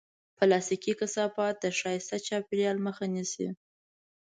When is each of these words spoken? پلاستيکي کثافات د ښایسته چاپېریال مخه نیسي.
پلاستيکي 0.37 0.93
کثافات 0.99 1.55
د 1.59 1.65
ښایسته 1.79 2.17
چاپېریال 2.27 2.77
مخه 2.87 3.05
نیسي. 3.13 3.47